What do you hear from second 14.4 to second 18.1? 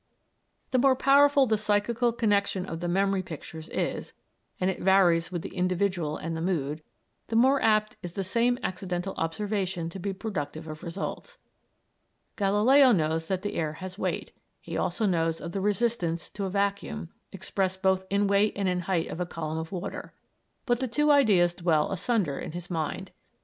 he also knows of the "resistance to a vacuum," expressed both